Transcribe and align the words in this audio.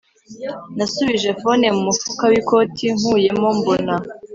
Nasubije 0.77 1.29
phone 1.41 1.65
mu 1.75 1.81
mufuka 1.87 2.23
wikoti 2.31 2.85
nkuyemo 2.97 3.49
mbona 3.57 3.93